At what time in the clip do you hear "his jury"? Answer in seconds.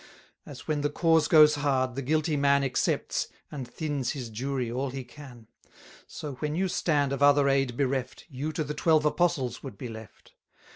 4.13-4.71